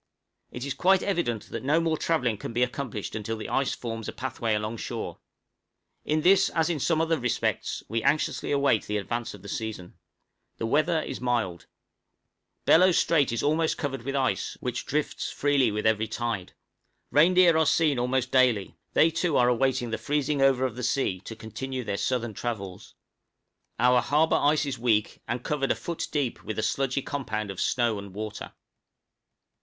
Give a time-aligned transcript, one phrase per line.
[0.49, 4.07] It is quite evident that no more travelling can be accomplished until the ice forms
[4.07, 5.19] a pathway alongshore;
[6.03, 9.93] in this, as in some other respects, we anxiously await the advance of the season.
[10.57, 11.67] The weather is mild;
[12.65, 16.53] Bellot Strait is almost covered with ice, which drifts freely with every tide.
[17.11, 21.19] Reindeer are seen almost daily; they too are awaiting the freezing over of the sea
[21.25, 22.95] to continue their southern travels.
[23.77, 27.61] Our harbor ice is weak and covered a foot deep with a sludgy compound of
[27.61, 28.53] snow and water.